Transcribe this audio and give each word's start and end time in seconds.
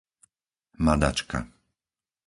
Madačka 0.85 1.39